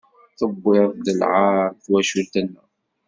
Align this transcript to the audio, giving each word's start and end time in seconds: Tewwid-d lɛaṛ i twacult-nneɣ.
Tewwid-d 0.37 1.05
lɛaṛ 1.19 1.53
i 1.73 1.79
twacult-nneɣ. 1.85 2.67